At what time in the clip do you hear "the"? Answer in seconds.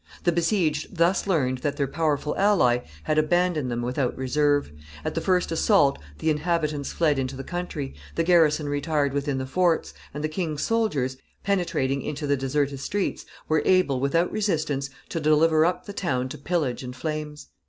0.23-0.31, 5.13-5.21, 6.17-6.31, 7.35-7.43, 8.15-8.23, 9.37-9.45, 10.23-10.27, 12.25-12.35, 15.85-15.93